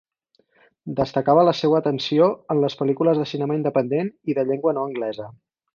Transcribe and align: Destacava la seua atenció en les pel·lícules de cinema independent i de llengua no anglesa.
Destacava 0.99 1.43
la 1.49 1.53
seua 1.59 1.81
atenció 1.83 2.31
en 2.55 2.63
les 2.65 2.79
pel·lícules 2.83 3.23
de 3.23 3.29
cinema 3.35 3.61
independent 3.63 4.13
i 4.33 4.41
de 4.41 4.51
llengua 4.51 4.79
no 4.81 4.93
anglesa. 4.93 5.33